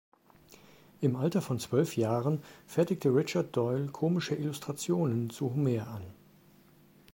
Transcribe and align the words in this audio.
Im 1.01 1.15
Alter 1.15 1.43
von 1.43 1.59
zwölf 1.59 1.95
Jahren 1.95 2.41
fertigte 2.65 3.13
Richard 3.13 3.55
Doyle 3.55 3.85
komische 3.89 4.33
Illustrationen 4.33 5.29
zu 5.29 5.53
Homer 5.53 5.87
an. 5.89 6.01